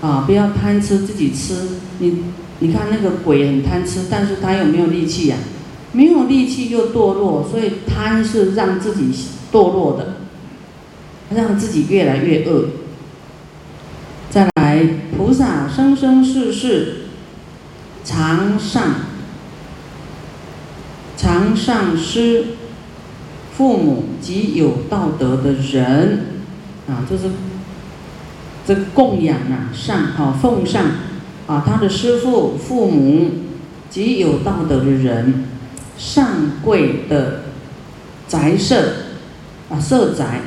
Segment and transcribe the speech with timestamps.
[0.00, 1.54] 啊，不要贪吃自己吃。
[1.98, 2.24] 你
[2.60, 5.36] 你看那个鬼很贪吃，但是他有没有力气呀？
[5.90, 9.10] 没有力气又堕落，所以贪是让自己
[9.50, 10.18] 堕落的，
[11.34, 12.66] 让自己越来越恶。
[14.28, 17.06] 再来，菩萨生生世世
[18.04, 18.96] 常上
[21.16, 22.44] 常上师
[23.56, 26.26] 父母及有道德的人
[26.86, 27.30] 啊，就是
[28.68, 30.84] 这个供养啊，上啊奉上
[31.46, 33.30] 啊他的师父父母
[33.88, 35.44] 及有道德的人。
[35.96, 36.28] 上
[36.62, 37.40] 贵的
[38.28, 38.92] 宅舍
[39.68, 40.42] 啊，社宅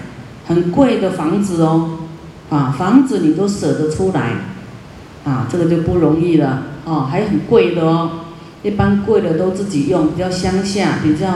[0.48, 2.00] 很贵的房子哦，
[2.50, 4.36] 啊，房子你都舍得出来，
[5.26, 8.12] 啊，这个就不容易了哦，还很贵的哦，
[8.64, 11.28] 一般贵的都自己用，比较乡下，比较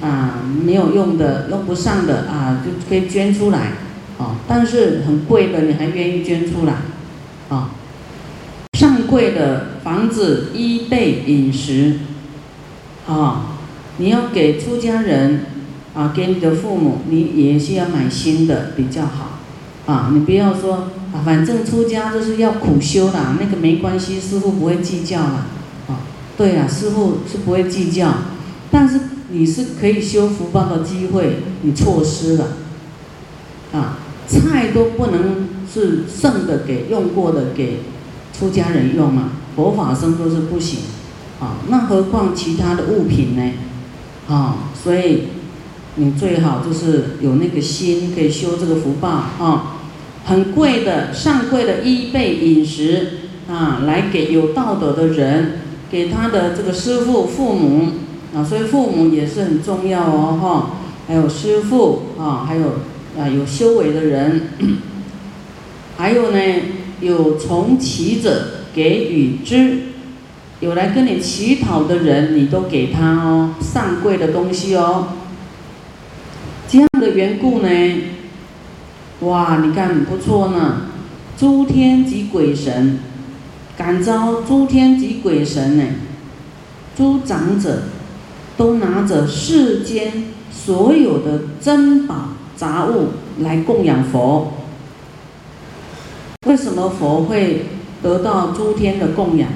[0.00, 3.72] 啊没有用的、用不上的啊，就可以捐出来，
[4.18, 6.74] 啊，但是很贵的你还愿意捐出来，
[7.48, 7.70] 啊，
[8.72, 11.98] 上贵的房子、衣被、饮食，
[13.06, 13.50] 啊。
[13.96, 15.42] 你要给出家人
[15.94, 19.38] 啊，给你的父母，你也是要买新的比较好，
[19.86, 25.46] 啊，你不要说啊，反正出家就是要苦修啦，那个没关系，师傅不会计较啦，
[25.86, 26.02] 啊，
[26.36, 28.12] 对啊，师傅是不会计较，
[28.68, 32.48] 但是你是可以修福报的机会，你错失了，
[33.74, 37.80] 啊，菜都不能是剩的给用过的给
[38.32, 40.80] 出家人用嘛，佛法僧都是不行，
[41.40, 43.52] 啊，那何况其他的物品呢？
[44.28, 45.24] 啊，所以
[45.96, 49.70] 你最好就是有那个心，可以修这个福报啊。
[50.26, 53.08] 很贵的、上贵的衣被饮食
[53.46, 55.58] 啊，来给有道德的人，
[55.90, 57.88] 给他的这个师父、父母
[58.34, 58.42] 啊。
[58.42, 60.70] 所以父母也是很重要哦，哈。
[61.06, 62.76] 还有师父啊，还有
[63.18, 64.48] 啊有修为的人，
[65.96, 66.38] 还有呢
[67.00, 69.78] 有从乞者给予之。
[70.60, 75.08] 有来跟你乞讨的人，你都给他哦，上贵的东西哦。
[76.66, 77.68] 这样的缘故呢，
[79.20, 80.88] 哇，你看不错呢。
[81.36, 83.00] 诸天及鬼神
[83.76, 85.84] 感召诸天及鬼神呢，
[86.96, 87.82] 诸长者
[88.56, 93.08] 都拿着世间所有的珍宝杂物
[93.40, 94.52] 来供养佛。
[96.46, 97.66] 为什么佛会
[98.02, 99.48] 得到诸天的供养？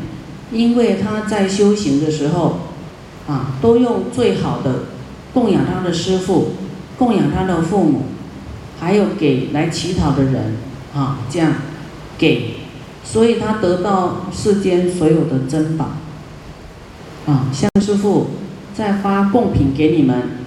[0.50, 2.60] 因为他在修行的时候，
[3.28, 4.84] 啊，都用最好的
[5.34, 6.52] 供养他的师父，
[6.96, 8.04] 供养他的父母，
[8.80, 10.56] 还有给来乞讨的人，
[10.94, 11.52] 啊，这样
[12.16, 12.54] 给，
[13.04, 15.90] 所以他得到世间所有的珍宝，
[17.26, 18.28] 啊，像师父
[18.74, 20.37] 在发贡品给你们，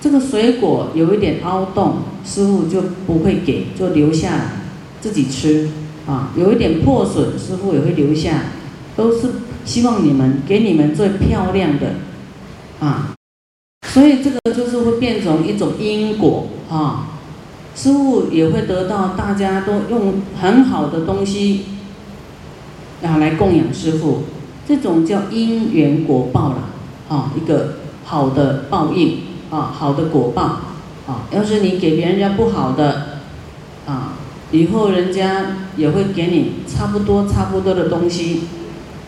[0.00, 4.52] 这个水果有一点凹洞，师傅就不会给，就留下
[5.00, 5.68] 自己吃，
[6.06, 8.42] 啊，有一点破损，师傅也会留下。
[8.96, 9.28] 都是
[9.64, 11.94] 希望你们给你们最漂亮的，
[12.80, 13.14] 啊，
[13.86, 17.10] 所以这个就是会变成一种因果啊，
[17.76, 21.66] 师傅也会得到大家都用很好的东西，
[23.04, 24.24] 啊来供养师傅，
[24.66, 26.68] 这种叫因缘果报了，
[27.08, 29.18] 啊一个好的报应
[29.50, 30.42] 啊好的果报
[31.06, 33.20] 啊，要是你给别人家不好的，
[33.86, 34.14] 啊
[34.50, 38.42] 以后人家也会给你差不多差不多的东西。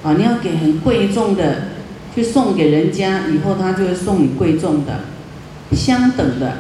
[0.03, 1.57] 啊，你要给很贵重的
[2.15, 5.01] 去送给人家，以后他就会送你贵重的，
[5.73, 6.55] 相等的，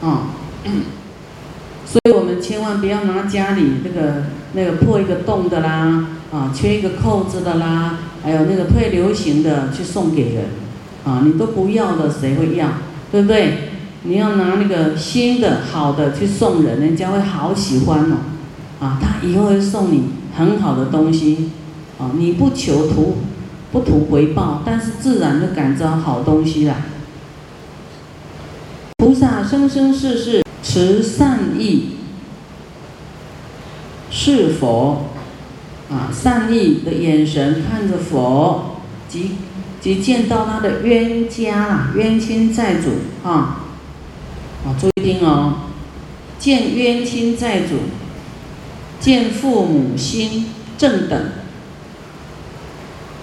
[0.00, 0.30] 啊，
[1.84, 10.44] 所以我们千万不要拿家里那个那个破一个洞的啦，啊，缺一个扣子的啦，还有那个退流行的去送给人，
[11.04, 12.68] 啊，你都不要的，谁会要？
[13.10, 13.70] 对不对？
[14.02, 18.16] 你要拿那个新的好的去送人，人家会好喜欢哦，
[18.80, 21.50] 啊，他以后会送你很好的东西。
[21.98, 23.16] 啊，你不求图，
[23.72, 26.76] 不图回报，但是自然就感召好东西了。
[28.98, 31.96] 菩萨生生世世持善意，
[34.12, 35.06] 是佛，
[35.90, 38.76] 啊，善意的眼神看着佛，
[39.08, 39.32] 即
[39.80, 42.90] 即见到他的冤家啦，冤亲债主
[43.22, 43.64] 啊，
[44.66, 45.68] 啊，注意听哦，
[46.38, 47.76] 见冤亲债主，
[49.00, 50.46] 见父母心
[50.76, 51.20] 正等。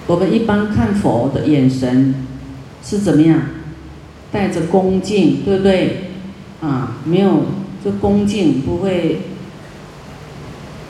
[0.08, 2.16] 我们一般看佛的眼神
[2.84, 3.42] 是怎么样？
[4.32, 6.12] 带着恭敬，对不对？
[6.62, 7.46] 啊，没有
[7.84, 9.22] 就恭敬，不会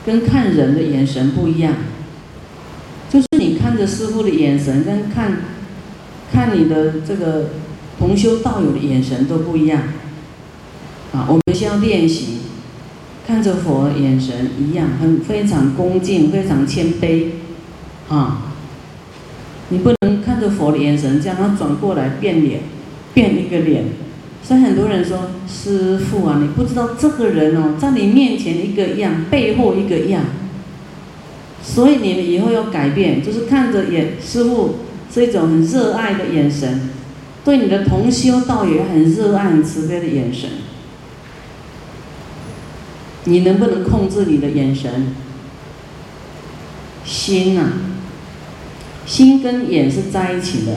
[0.06, 1.74] 跟看人的眼神不一样。
[3.10, 5.38] 就是你看着师傅的眼神，跟看
[6.32, 7.50] 看你的这个
[7.98, 9.84] 同修道友的眼神都不一样。
[11.14, 12.40] 啊，我们先要练习，
[13.26, 17.28] 看着佛眼神一样，很非常恭敬，非常谦卑，
[18.10, 18.52] 啊，
[19.70, 22.62] 你不能看着佛的眼神，这样他转过来变脸，
[23.14, 23.86] 变一个脸。
[24.44, 30.24] 所以很多人说，师傅啊，你不知道这个人哦，在你面前一个样，背后一个样。
[31.64, 34.76] 所以你们以后要改变，就是看着眼师傅
[35.14, 36.90] 是一种很热爱的眼神，
[37.44, 40.50] 对你的同修道也很热爱、很慈悲的眼神。
[43.26, 45.16] 你能不能控制你的眼神？
[47.06, 47.70] 心呐，
[49.06, 50.74] 心跟眼是在一起的。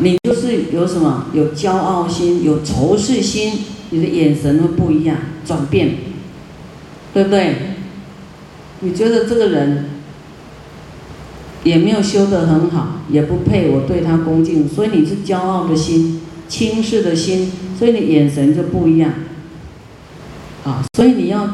[0.00, 5.16] 你就是有什么有骄傲心、有仇视心，你的眼神会不一样，
[5.46, 5.96] 转变，
[7.14, 7.56] 对不对？
[8.80, 9.90] 你觉得这个人
[11.68, 19.12] 也没有修得很好，也不配我对他恭敬，所以你是骄傲的心、轻视的心，所以你眼神就不一样。
[20.64, 21.50] 啊，所以你要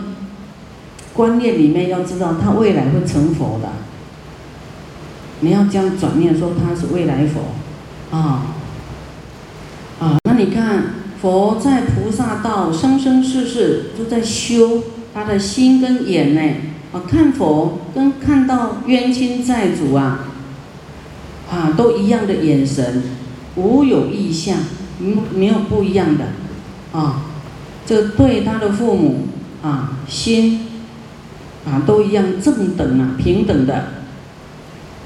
[1.13, 3.69] 观念里面要知道，他未来会成佛的。
[5.41, 8.55] 你要这样转念说他是未来佛，啊，
[9.99, 16.41] 啊，那你看佛在菩萨道生生世世都在修他的心跟眼呢，
[16.95, 20.29] 啊，看佛跟看到冤亲债主啊，
[21.51, 23.03] 啊，都一样的眼神，
[23.57, 24.57] 无有异相，
[25.01, 26.29] 没没有不一样的，
[26.93, 27.25] 啊。
[27.87, 29.27] 这对他的父母
[29.63, 30.69] 啊，心
[31.67, 33.89] 啊都一样正等啊，平等的，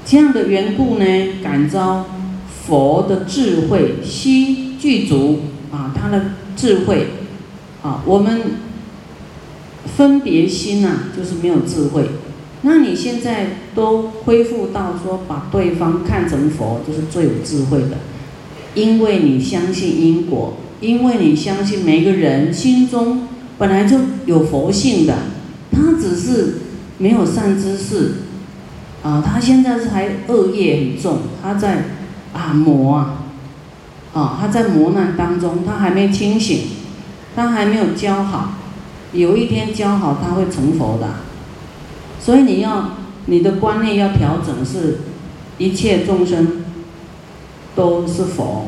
[0.05, 1.05] 这样的缘故呢，
[1.43, 2.05] 感召
[2.47, 5.41] 佛的智慧悉具足
[5.73, 6.21] 啊，他的
[6.55, 7.07] 智慧
[7.83, 8.43] 啊，我们
[9.85, 12.09] 分别心呐，就是没有智慧。
[12.61, 17.97] 那你现在都恢复到说，把对方看成佛，就是最有智慧的，
[18.75, 20.57] 因为你相信因果。
[20.81, 23.27] 因为你相信每个人心中
[23.57, 25.13] 本来就有佛性的，
[25.73, 26.59] 他只是
[26.97, 28.13] 没有善知识，
[29.03, 31.83] 啊，他现在是还恶业很重，他在
[32.31, 33.25] 啊磨啊，
[34.13, 36.59] 啊他在磨难当中，他还没清醒，
[37.35, 38.53] 他还没有教好，
[39.13, 41.07] 有一天教好他会成佛的，
[42.19, 42.91] 所以你要
[43.25, 44.99] 你的观念要调整，是
[45.57, 46.63] 一切众生
[47.75, 48.67] 都是佛。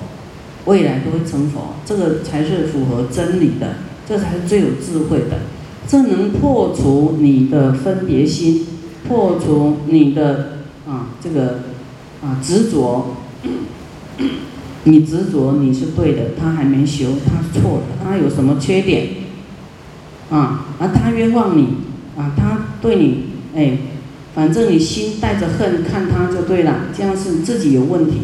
[0.66, 3.78] 未来都会成佛，这个才是符合真理的，
[4.08, 5.40] 这才是最有智慧的，
[5.88, 8.68] 这能破除你的分别心，
[9.08, 11.62] 破除你的啊这个
[12.24, 13.16] 啊执着，
[14.84, 19.08] 你执着你是对的，他还没修，他是错的，他有什么缺点
[20.32, 20.66] 啊？
[20.80, 21.76] 而他冤枉你
[22.18, 23.26] 啊，他对你
[23.56, 23.78] 哎，
[24.34, 28.22] 反正你心带着恨看他就对了，这样是自己有问题。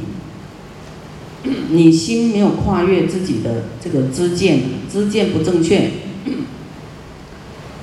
[1.69, 4.61] 你心没有跨越自己的这个知见，
[4.91, 5.91] 知见不正确。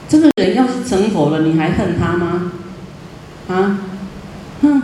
[0.09, 2.53] 这个人要是成佛了，你还恨他吗？
[3.49, 3.79] 啊？
[4.62, 4.82] 哼，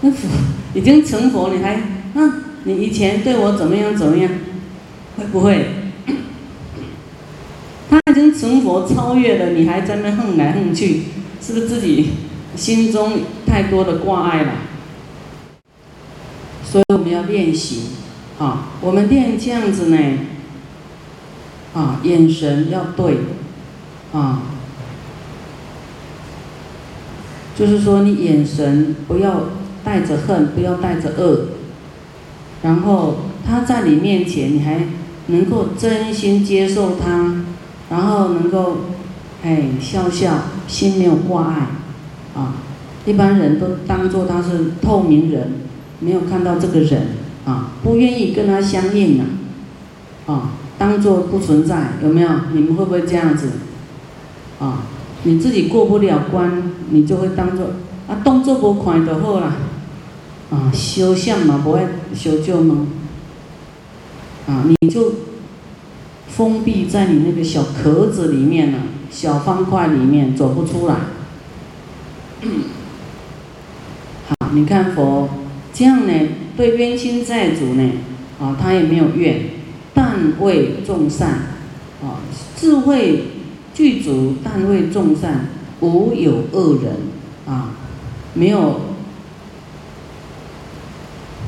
[0.00, 0.28] 那佛
[0.74, 1.80] 已经成佛，你还
[2.14, 2.32] 哼？
[2.64, 4.30] 你以前对我怎么样怎么样？
[5.16, 5.89] 会不会？
[7.90, 11.02] 他已经成佛超越了，你还在那恨来恨去，
[11.42, 12.10] 是不是自己
[12.54, 14.52] 心中太多的挂碍了？
[16.62, 17.82] 所以我们要练习，
[18.38, 19.98] 啊，我们练这样子呢，
[21.74, 23.16] 啊，眼神要对，
[24.12, 24.42] 啊，
[27.56, 29.46] 就是说你眼神不要
[29.82, 31.48] 带着恨，不要带着恶，
[32.62, 34.86] 然后他在你面前，你还
[35.26, 37.44] 能够真心接受他，
[37.90, 38.78] 然后能够，
[39.42, 40.32] 哎，笑笑，
[40.66, 41.66] 心没有挂碍，
[42.34, 42.54] 啊，
[43.04, 45.52] 一般人都当做他是透明人。
[46.02, 47.08] 没有看到这个人
[47.44, 49.24] 啊，不愿意跟他相应了，
[50.24, 52.30] 啊，当做不存在，有没有？
[52.54, 53.50] 你们会不会这样子？
[54.58, 54.84] 啊，
[55.24, 57.66] 你自己过不了关，你就会当做
[58.08, 59.56] 啊，动作不快就好啦，
[60.50, 61.80] 啊，修相嘛，不会
[62.14, 62.86] 修旧吗？
[64.48, 65.12] 啊，你就
[66.30, 68.78] 封闭在你那个小壳子里面了，
[69.10, 70.94] 小方块里面走不出来。
[74.28, 75.28] 好，你看佛。
[75.72, 76.12] 这样呢，
[76.56, 77.92] 对冤亲债主呢，
[78.40, 79.50] 啊，他也没有怨，
[79.94, 81.28] 但为众善，
[82.02, 82.20] 啊，
[82.56, 83.26] 智慧
[83.72, 86.96] 具足，但为众善，无有恶人，
[87.46, 87.70] 啊，
[88.34, 88.80] 没有，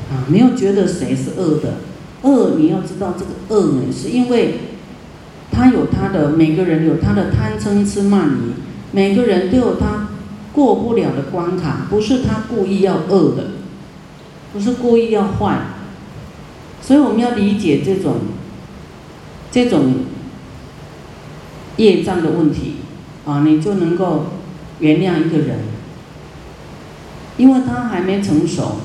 [0.09, 1.79] 啊，没有觉得谁是恶的，
[2.21, 4.55] 恶你要知道这个恶呢，是因为
[5.53, 8.53] 他有他的，每个人有他的贪嗔痴慢疑，
[8.91, 10.09] 每个人都有他
[10.51, 13.43] 过不了的关卡，不是他故意要恶的。
[14.51, 15.61] 不是故意要坏，
[16.79, 18.17] 所以我们要理解这种，
[19.49, 19.95] 这种
[21.77, 22.75] 业障的问题，
[23.25, 24.25] 啊，你就能够
[24.77, 25.57] 原谅一个人，
[27.37, 28.75] 因为他还没成熟，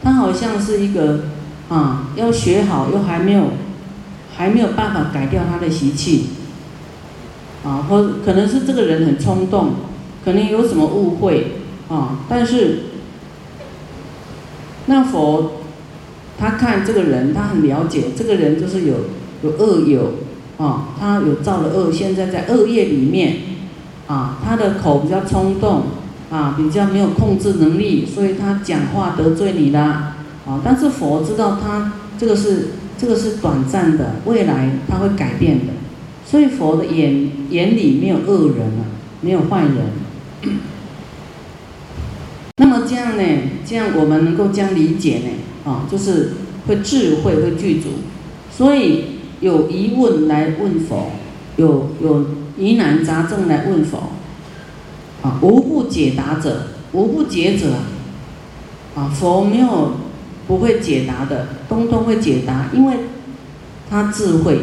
[0.00, 1.24] 他好像是一个
[1.68, 3.50] 啊，要学好又还没有，
[4.36, 6.26] 还没有办法改掉他的习气，
[7.64, 9.70] 啊，或可能是这个人很冲动，
[10.24, 11.52] 可能有什么误会，
[11.88, 12.84] 啊，但是
[14.86, 15.52] 那佛
[16.38, 18.94] 他看这个人，他很了解，这个人就是有
[19.42, 20.12] 有恶有。
[20.58, 23.36] 啊，他有造了恶，现在在恶业里面，
[24.06, 25.82] 啊，他的口比较冲动，
[26.30, 30.14] 啊，比较没有控制能力，所以他讲话得罪你了，
[30.46, 35.72] 啊，但是佛知道他这个是这个是短暂的，未来他会改变的，
[36.24, 38.84] 所以佛的眼眼里没有恶人啊，
[39.20, 39.76] 没有坏人。
[42.58, 43.22] 那么这样呢，
[43.64, 46.32] 这样我们能够将理解呢，啊，就是
[46.66, 47.88] 会智慧会具足，
[48.50, 49.16] 所以。
[49.38, 51.10] 有疑问来问佛，
[51.56, 52.24] 有有
[52.56, 54.12] 疑难杂症来问佛，
[55.20, 57.74] 啊，无不解答者，无不解者，
[58.94, 59.96] 啊，佛没有
[60.46, 62.96] 不会解答的，通通会解答，因为
[63.90, 64.60] 他智慧，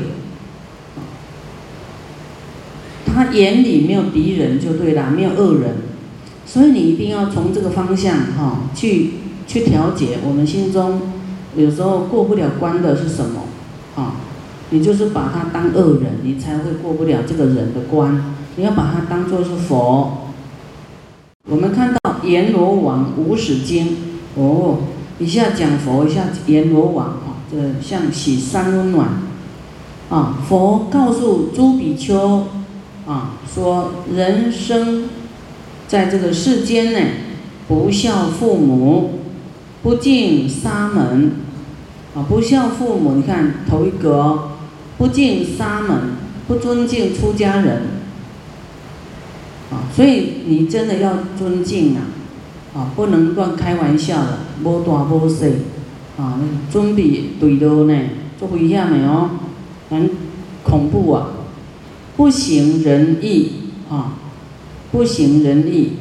[3.05, 5.75] 他眼里没有敌人就对了，没有恶人，
[6.45, 9.11] 所以你一定要从这个方向哈去
[9.45, 11.01] 去调节我们心中
[11.55, 13.41] 有时候过不了关的是什么，
[13.95, 14.15] 啊。
[14.69, 18.33] 你就是把他当恶人，你才会过不了这个人的关。
[18.55, 20.29] 你要把他当做是佛。
[21.47, 23.87] 我们看到《阎罗王无始经》，
[24.33, 24.79] 哦，
[25.19, 29.07] 一下讲佛，一下阎罗王，啊，这像洗三温暖。
[30.09, 32.47] 啊，佛告诉朱比丘，
[33.07, 35.09] 啊，说人生
[35.87, 36.99] 在这个世间呢，
[37.67, 39.19] 不孝父母，
[39.81, 41.33] 不敬沙门，
[42.15, 44.49] 啊，不孝父母，你看头一格。
[44.95, 46.11] 不敬沙门，
[46.47, 47.81] 不尊敬出家人，
[49.71, 52.01] 啊，所以你真的要尊敬啊，
[52.75, 55.45] 啊，不能乱开玩笑的，无大无小，
[56.17, 56.39] 啊，
[56.71, 57.95] 准备对路呢，
[58.39, 59.29] 做危险的哦，
[59.89, 60.09] 很
[60.63, 61.27] 恐怖啊，
[62.17, 63.51] 不行仁义
[63.89, 64.13] 啊，
[64.91, 65.93] 不行仁义，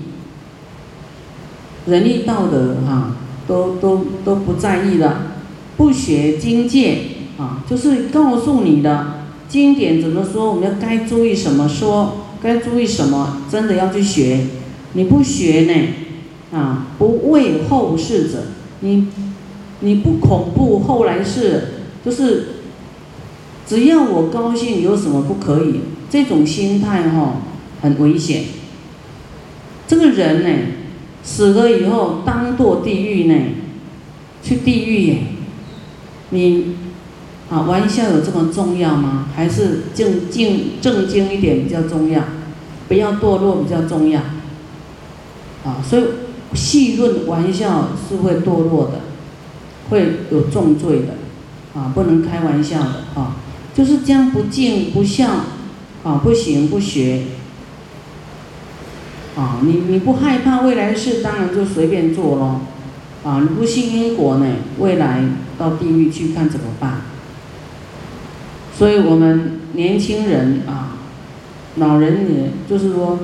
[1.87, 5.33] 仁义道德哈，都都都不在意了，
[5.77, 6.99] 不学经戒。
[7.39, 14.49] 啊，就是告诉你的经典怎么说，我们要该注意什么说，该注意什么，真的要去学。
[14.93, 15.73] 你不学呢，
[16.53, 18.45] 啊，不畏后世者，
[18.81, 19.09] 你
[19.81, 21.63] 你不恐怖后来世，
[22.05, 22.49] 就是
[23.67, 25.81] 只要我高兴，有什么不可以？
[26.11, 27.37] 这种心态哈，
[27.81, 28.45] 很危险。
[29.89, 30.49] 这个人呢，
[31.23, 33.35] 死了以后当堕地狱呢，
[34.43, 35.19] 去地狱耶，
[36.31, 36.77] 你。
[37.51, 39.29] 啊，玩笑有这么重要吗？
[39.37, 42.23] 还是正经正经一点比较重要？
[42.89, 44.23] 不要堕落比较重要。
[45.63, 46.03] 啊，所以
[46.55, 49.01] 戏论玩笑是会堕落的，
[49.91, 51.15] 会有重罪的。
[51.75, 53.37] 啊，不能开玩笑的啊，
[53.75, 55.27] 就是这样不敬不孝，
[56.05, 57.23] 啊，不行不学。
[59.35, 62.61] 啊，你你不害怕未来的事，当然就随便做咯。
[63.25, 64.47] 啊，你不信因果呢，
[64.79, 65.25] 未来
[65.57, 67.01] 到地狱去看怎么办？
[68.77, 70.99] 所以我们年轻人啊，
[71.77, 73.19] 老人也就是说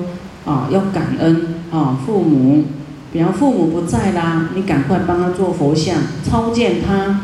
[0.45, 2.63] 啊，要感恩啊，父母，
[3.11, 7.19] 比方父母不在啦，你赶快帮他做佛像，超荐他，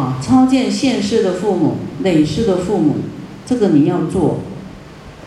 [0.00, 2.96] 啊，超荐现世的父母、累世的父母，
[3.46, 4.40] 这个你要做，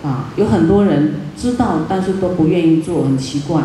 [0.04, 3.62] 啊，有很多人知道，但是都不愿意做，很奇怪，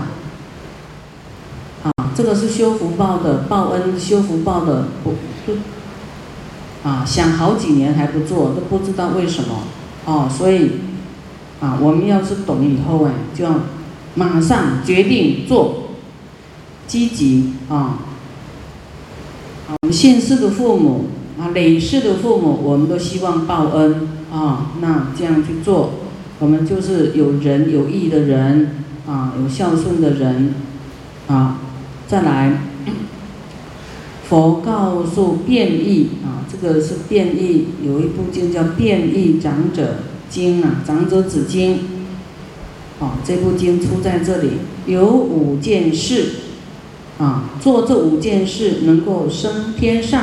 [1.82, 5.10] 啊，这个是修福报的报恩，修福报的不
[5.44, 5.52] 不。
[6.84, 9.64] 啊，想好几年还不做，都不知道为什么，
[10.04, 10.70] 哦，所以，
[11.58, 13.54] 啊，我们要是懂以后哎，就要
[14.14, 15.85] 马上决定做，
[16.86, 17.98] 积极啊，
[19.68, 21.06] 啊，我们现世的父母
[21.38, 25.94] 啊，累世的父母，我们都希望报恩啊，那这样去做，
[26.38, 28.76] 我们就是有仁有义的人
[29.06, 30.54] 啊，有孝顺的人
[31.26, 31.58] 啊，
[32.06, 32.62] 再来。
[34.28, 41.74] 佛告诉变异啊，这个是变异，有一部经叫《变异长者经》啊，《长者子经》。
[42.98, 44.52] 啊，这部经出在这里，
[44.86, 46.30] 有五件事
[47.18, 50.22] 啊，做这五件事能够升天上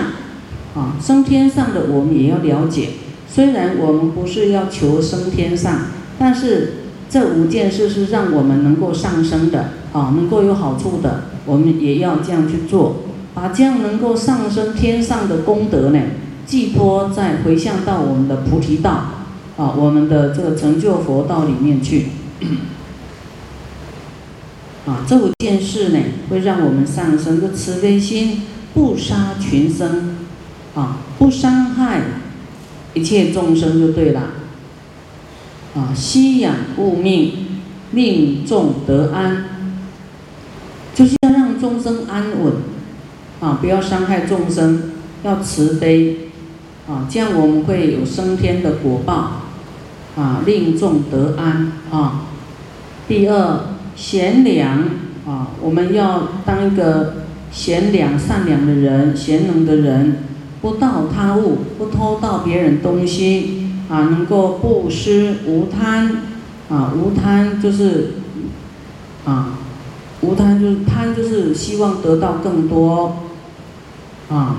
[0.75, 2.89] 啊，升天上的我们也要了解。
[3.27, 5.87] 虽然我们不是要求升天上，
[6.19, 6.73] 但是
[7.09, 12.97] 这五件事是让我们能够上升的啊，能够有好处的，我们也要这样去做。
[13.33, 15.99] 把这样能够上升天上的功德呢，
[16.45, 18.91] 寄托在回向到我们的菩提道，
[19.57, 22.09] 啊我们的这个成就佛道里面去。
[24.85, 25.99] 啊，这五件事呢，
[26.29, 28.41] 会让我们上升的慈悲心，
[28.73, 30.17] 不杀群生，
[30.75, 32.01] 啊，不伤害
[32.93, 34.21] 一切众生就对了。
[35.73, 37.61] 啊，息养物命，
[37.93, 39.45] 令众得安，
[40.93, 42.53] 就是要让众生安稳，
[43.39, 44.91] 啊，不要伤害众生，
[45.23, 46.29] 要慈悲，
[46.89, 49.43] 啊，这样我们会有升天的果报，
[50.17, 52.25] 啊，令众得安，啊。
[53.07, 53.72] 第二。
[53.95, 54.79] 贤良
[55.25, 57.15] 啊，我们要当一个
[57.51, 60.17] 贤良、善良的人，贤能的人，
[60.61, 66.23] 不盗他物，不偷盗别人东西啊，能够布施无贪
[66.69, 68.15] 啊，无贪就是
[69.23, 69.59] 啊，
[70.21, 73.17] 无贪就是贪就是希望得到更多
[74.29, 74.57] 啊，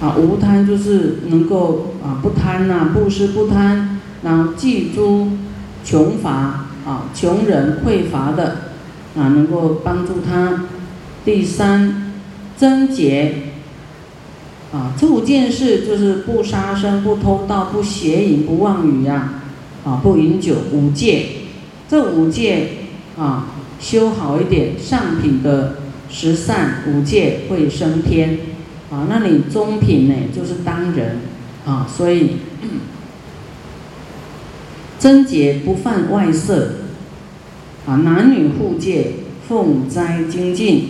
[0.00, 5.28] 啊无贪就是能够啊不贪呐，布施不贪，然后记住。
[5.86, 8.56] 穷乏啊，穷人匮乏的
[9.16, 10.64] 啊，能够帮助他。
[11.24, 12.12] 第三，
[12.58, 13.52] 贞洁
[14.72, 19.34] 啊，这五件事就是不杀生、不偷盗、不邪淫、不妄语呀，
[19.84, 21.26] 啊，不饮酒，五戒。
[21.88, 22.70] 这五戒
[23.16, 23.46] 啊，
[23.78, 25.76] 修好一点，上品的
[26.10, 28.40] 十善五戒会升天
[28.90, 29.06] 啊。
[29.08, 31.18] 那你中品呢，就是当人
[31.64, 32.38] 啊，所以。
[34.98, 36.70] 贞洁不犯外色，
[37.86, 39.12] 啊，男女互戒，
[39.48, 40.88] 奉斋精进，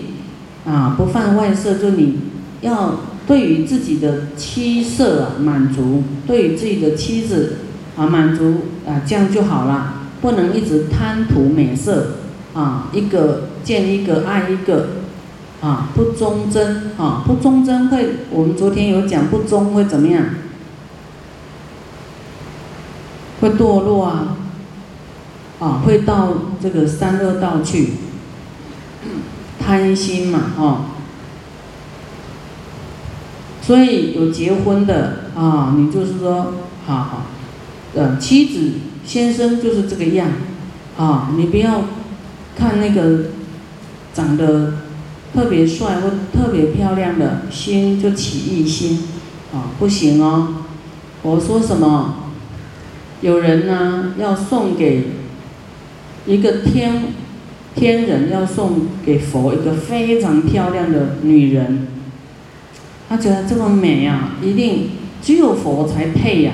[0.65, 2.17] 啊，不犯外色，就你
[2.61, 7.57] 要对于自己的妻色啊满足，对于自己的妻子
[7.97, 12.19] 啊满足啊，这样就好了，不能一直贪图美色，
[12.55, 14.89] 啊，一个见一个爱一个，
[15.61, 20.25] 啊，不忠贞，啊，不忠贞会，我们昨天有讲不忠会怎么样？
[23.47, 24.37] 会堕落啊，
[25.61, 27.93] 啊，会到这个三恶道去，
[29.61, 30.79] 贪心嘛，哦，
[33.63, 36.55] 所以有结婚的啊，你就是说，
[36.87, 37.23] 好好，
[37.95, 38.73] 呃，妻子
[39.05, 40.29] 先生就是这个样，
[40.99, 41.85] 啊，你不要
[42.57, 43.27] 看那个
[44.13, 44.73] 长得
[45.33, 49.05] 特别帅或特别漂亮的，心就起异心，
[49.55, 50.49] 啊，不行哦，
[51.23, 52.26] 我说什么？
[53.27, 55.03] 有人呢要送给
[56.27, 57.07] 一个天
[57.75, 61.89] 天人，要送给佛一个非常漂亮的女人，
[63.09, 66.53] 他觉得这么美呀，一定只有佛才配呀，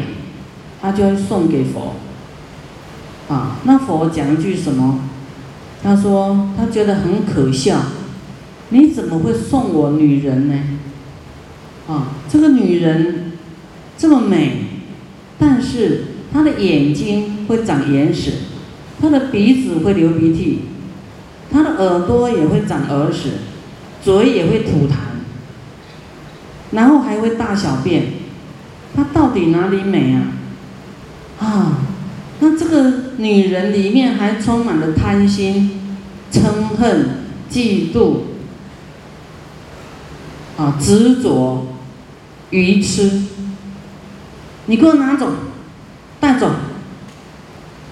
[0.81, 1.97] 他就要送给佛。
[3.29, 5.01] 啊，那佛讲一句什么？
[5.83, 7.83] 他说他觉得很可笑，
[8.71, 10.59] 你怎么会送我女人呢？
[11.87, 13.33] 啊，这个女人
[13.99, 14.69] 这么美，
[15.39, 16.05] 但是。
[16.33, 18.33] 他的眼睛会长眼屎，
[19.01, 20.61] 他的鼻子会流鼻涕，
[21.53, 23.33] 他的耳朵也会长耳屎，
[24.03, 24.95] 嘴也会吐痰，
[26.71, 28.05] 然后还会大小便，
[28.97, 30.23] 他到底哪里美啊？
[31.39, 31.79] 啊，
[32.41, 35.99] 那这个女人里面还充满了贪心、
[36.33, 38.21] 嗔恨、嫉妒，
[40.57, 41.67] 啊，执着、
[42.51, 43.25] 愚痴，
[44.67, 45.31] 你给我拿走。
[46.23, 46.53] 带走，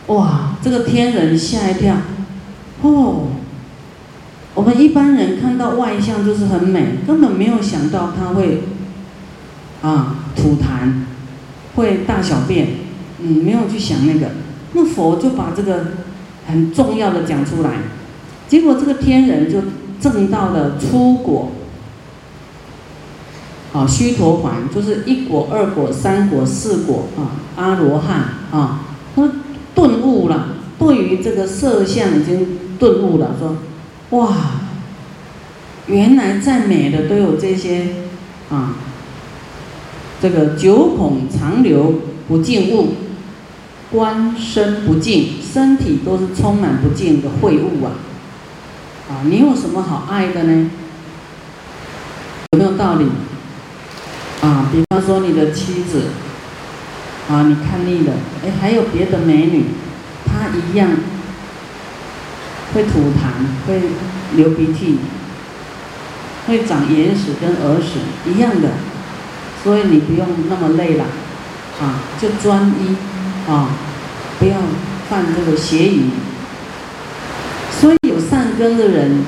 [0.06, 0.52] 哇！
[0.62, 1.96] 这个天人吓一跳，
[2.80, 3.26] 哦！
[4.54, 8.62] 我们一般人看到外相就是很美，根本没有想到他会
[9.82, 11.02] 啊吐痰，
[11.74, 12.68] 会大小便，
[13.20, 14.28] 嗯，没有去想那个。
[14.74, 15.86] 那佛就把这个
[16.46, 17.70] 很重要的讲出来，
[18.46, 19.62] 结果这个天人就
[20.00, 21.50] 证到了出果。
[23.72, 28.80] 啊，须陀环就是一果、二果、三果、四果啊，阿罗汉啊，
[29.14, 29.30] 他
[29.74, 33.56] 顿悟了，对于这个色相已经顿悟了，说，
[34.18, 34.34] 哇，
[35.86, 37.86] 原来再美的都有这些
[38.50, 38.74] 啊，
[40.20, 41.94] 这个九孔长流
[42.26, 42.94] 不净物，
[43.92, 47.92] 观身不净，身体都是充满不净的秽物啊，
[49.08, 50.70] 啊，你有什么好爱的呢？
[52.50, 53.06] 有没有道理？
[54.42, 56.04] 啊，比方说你的妻子，
[57.28, 58.12] 啊，你看腻了，
[58.44, 59.66] 哎，还有别的美女，
[60.24, 60.88] 她一样
[62.72, 63.82] 会吐痰，会
[64.34, 64.98] 流鼻涕，
[66.46, 68.70] 会长眼屎跟耳屎一样的，
[69.62, 71.04] 所以你不用那么累了，
[71.80, 72.96] 啊，就专一，
[73.50, 73.68] 啊，
[74.38, 74.54] 不要
[75.08, 76.10] 犯这个邪淫。
[77.78, 79.22] 所以有善根的人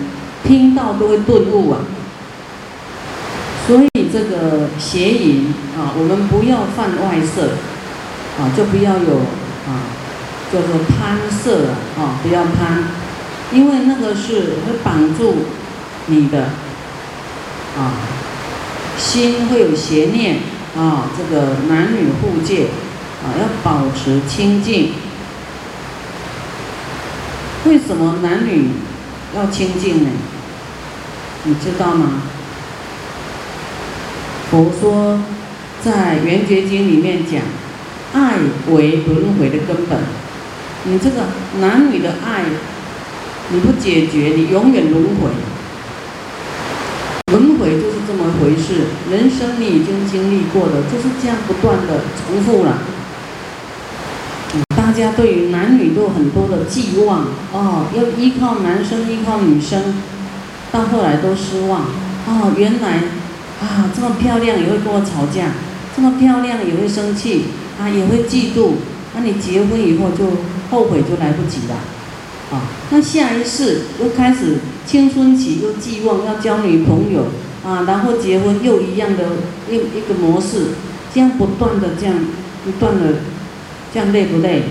[0.44, 1.81] 听到都会顿悟啊。
[3.66, 7.53] 所以这个邪淫啊，我们不要犯外色，
[8.38, 9.20] 啊，就不要有
[9.66, 9.88] 啊，
[10.53, 12.85] 叫做贪色啊，不要贪，
[13.53, 15.46] 因为那个是会绑住
[16.07, 16.51] 你的
[17.79, 17.96] 啊，
[18.98, 20.40] 心会有邪念
[20.77, 22.66] 啊，这个男女互戒
[23.25, 24.92] 啊，要保持清净。
[27.64, 28.72] 为什么男女
[29.35, 30.11] 要清净呢？
[31.44, 32.22] 你知道吗？
[34.53, 35.19] 佛说，
[35.83, 37.41] 在《圆觉经》里面讲，
[38.12, 38.35] 爱
[38.71, 39.99] 为轮回的根本。
[40.85, 41.23] 你这个
[41.59, 42.45] 男女的爱，
[43.49, 45.31] 你不解决，你永远轮回。
[47.33, 52.77] 轮回就是这么回事，人生你已经经历过了，就是这样不断的重复了。
[54.77, 59.95] 大家对于男女都有很多的寄望哦，要依靠男生，依靠女生，
[60.71, 61.87] 到后来都失望
[62.27, 63.01] 哦，原来。
[63.62, 65.53] 啊，这么漂亮也会跟我吵架，
[65.94, 67.44] 这么漂亮也会生气，
[67.81, 68.72] 啊，也会嫉妒。
[69.14, 70.27] 那你结婚以后就
[70.70, 71.77] 后悔就来不及了，
[72.51, 77.27] 啊，那下一世又开始青春期又寄望要交女朋友，
[77.64, 79.25] 啊，然后结婚又一样的
[79.70, 80.72] 一一个模式，
[81.14, 82.16] 这样不断的这样
[82.64, 83.20] 不断的
[83.94, 84.64] 这样累不累？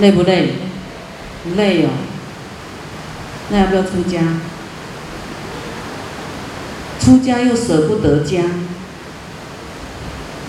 [0.00, 0.54] 累不累？
[1.56, 1.88] 累哦。
[3.50, 4.20] 那要不要出家？
[7.04, 8.44] 出家又舍不得家，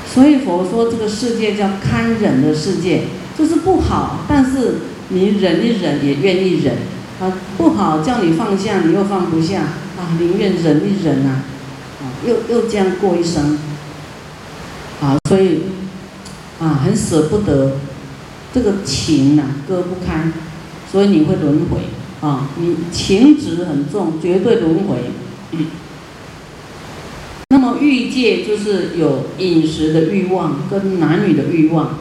[0.08, 4.76] 所以佛说这个世界叫堪忍的世界，就是不好，但是
[5.10, 6.76] 你忍一忍也愿意忍。
[7.20, 9.62] 啊，不好叫你放下你又放不下
[9.98, 11.44] 啊，宁愿忍一忍啊，
[12.02, 13.58] 啊，又又这样过一生，
[15.02, 15.64] 啊，所以
[16.60, 17.78] 啊很舍不得，
[18.54, 20.32] 这个情呐割不开，
[20.90, 21.80] 所以你会轮回。
[22.22, 25.12] 啊，你情执很重，绝对轮回。
[27.96, 31.98] 欲界就是有饮食的欲望跟男女的欲望，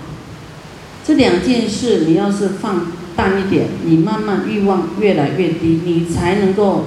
[1.06, 6.86] 这两件事你要是放淡一点，你慢慢欲望越来越低，你才能够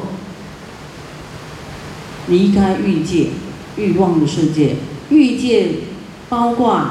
[2.28, 3.28] 离开欲界
[3.78, 4.76] 欲望的世界。
[5.10, 5.70] 欲界
[6.28, 6.82] 包括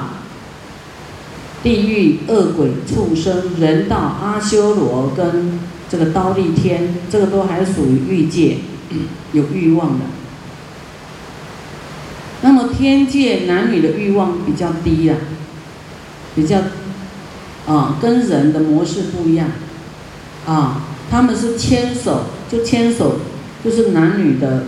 [1.62, 8.57] 地狱、恶鬼、畜生、人道、阿修罗跟这个刀立天，这个都还属于欲界，
[9.35, 10.07] 有欲望的。
[12.46, 15.16] 那么天界男女的欲望比较低呀，
[16.37, 16.61] 比较，
[17.66, 19.48] 啊，跟人的模式不一样，
[20.46, 23.16] 啊，他们是牵手就牵手，
[23.64, 24.66] 就是男女的，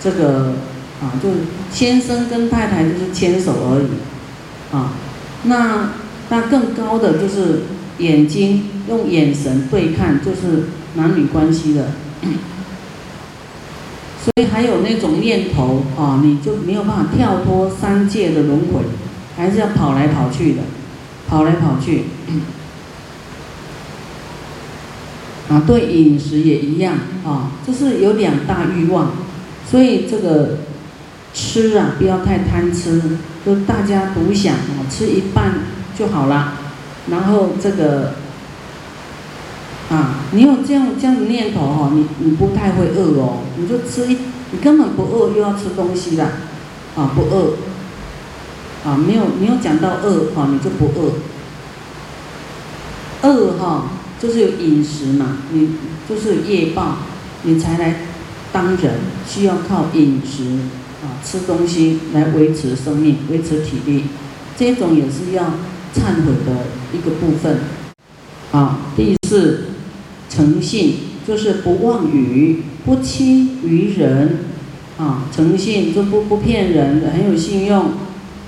[0.00, 0.54] 这个
[1.02, 1.28] 啊，就
[1.72, 3.88] 先生跟太太就是牵手而已，
[4.72, 4.92] 啊，
[5.42, 5.90] 那
[6.28, 7.62] 那更高的就是
[7.98, 11.86] 眼睛用眼神对看，就是男女关系的。
[14.26, 18.80] 所以还有那种念头啊，你就没有办法跳脱三界的轮回，
[19.36, 20.62] 还是要跑来跑去的，
[21.28, 22.06] 跑来跑去。
[25.48, 29.12] 啊，对饮食也一样啊，就是有两大欲望，
[29.64, 30.58] 所以这个
[31.32, 33.00] 吃啊，不要太贪吃，
[33.46, 35.52] 就大家独享啊，吃一半
[35.96, 36.54] 就好了，
[37.10, 38.14] 然后这个。
[39.88, 44.18] 啊，你有这样这样的念头哦，你你不太会饿哦，你就吃一，
[44.50, 46.28] 你根本不饿又要吃东西啦，
[46.96, 47.54] 啊不饿，
[48.84, 51.12] 啊没有没有讲到饿哈，你就不饿，
[53.22, 55.76] 饿哈就是有饮食嘛，你
[56.08, 56.96] 就是业报，
[57.44, 57.94] 你才来
[58.52, 58.94] 当人，
[59.24, 60.58] 需要靠饮食
[61.04, 64.06] 啊吃东西来维持生命，维持体力，
[64.56, 65.44] 这种也是要
[65.94, 67.60] 忏悔的一个部分，
[68.50, 69.66] 啊第四。
[70.28, 70.94] 诚信
[71.26, 74.38] 就是不妄语，不欺于人，
[74.98, 77.92] 啊，诚信就不不骗人，很有信用，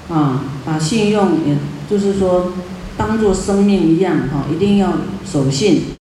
[0.09, 1.57] 啊，把信用也
[1.89, 2.53] 就是说
[2.97, 4.93] 当做生命一样，哈，一定要
[5.25, 5.98] 守信。